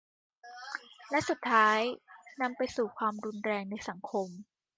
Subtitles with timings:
[1.09, 1.79] และสุดท้าย
[2.41, 4.27] นำไปสู่ความรุนแรงในสังคม